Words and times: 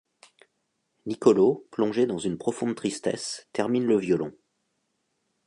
Nicolo, 1.05 1.67
plongé 1.69 2.07
dans 2.07 2.17
une 2.17 2.39
profonde 2.39 2.73
tristesse, 2.73 3.47
termine 3.53 3.85
le 3.85 3.97
violon. 3.99 4.35